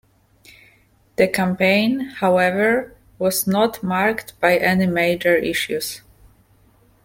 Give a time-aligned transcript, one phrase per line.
[1.17, 6.01] The campaign, however, was not marked by any major issues.